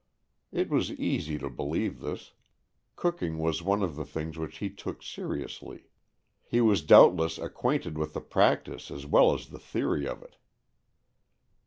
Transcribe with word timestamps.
''It 0.51 0.67
was 0.67 0.91
easy 0.93 1.37
to 1.37 1.47
believe 1.47 1.99
this. 1.99 2.33
Cooking 2.95 3.37
was 3.37 3.61
one 3.61 3.83
of 3.83 3.95
the 3.95 4.03
things 4.03 4.35
which 4.35 4.57
he 4.57 4.67
took 4.71 5.03
seriously. 5.03 5.91
He 6.43 6.59
was 6.59 6.81
doubtless 6.81 7.37
acquainted 7.37 7.99
with 7.99 8.13
the 8.13 8.21
prac 8.21 8.63
tice 8.65 8.89
as 8.89 9.05
well 9.05 9.31
as 9.31 9.49
the 9.49 9.59
theory 9.59 10.07
of 10.07 10.23
it. 10.23 10.37